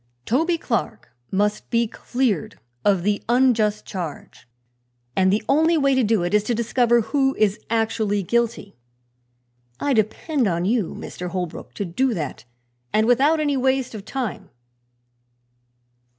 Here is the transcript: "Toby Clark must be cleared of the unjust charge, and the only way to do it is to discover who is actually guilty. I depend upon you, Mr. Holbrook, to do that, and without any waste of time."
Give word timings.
"Toby 0.25 0.57
Clark 0.57 1.09
must 1.29 1.69
be 1.69 1.87
cleared 1.87 2.59
of 2.83 3.03
the 3.03 3.21
unjust 3.29 3.85
charge, 3.85 4.47
and 5.15 5.31
the 5.31 5.43
only 5.47 5.77
way 5.77 5.93
to 5.93 6.01
do 6.03 6.23
it 6.23 6.33
is 6.33 6.43
to 6.45 6.55
discover 6.55 7.01
who 7.01 7.35
is 7.35 7.59
actually 7.69 8.23
guilty. 8.23 8.75
I 9.79 9.93
depend 9.93 10.47
upon 10.47 10.65
you, 10.65 10.95
Mr. 10.95 11.27
Holbrook, 11.29 11.75
to 11.75 11.85
do 11.85 12.15
that, 12.15 12.45
and 12.91 13.05
without 13.05 13.39
any 13.39 13.55
waste 13.55 13.93
of 13.93 14.03
time." 14.03 14.49